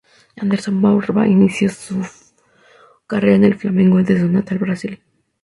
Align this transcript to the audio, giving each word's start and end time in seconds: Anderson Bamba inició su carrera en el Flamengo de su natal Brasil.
Anderson 0.35 0.81
Bamba 0.81 1.27
inició 1.27 1.69
su 1.69 2.01
carrera 3.05 3.35
en 3.35 3.43
el 3.43 3.53
Flamengo 3.53 4.01
de 4.01 4.19
su 4.19 4.27
natal 4.29 4.57
Brasil. 4.57 4.99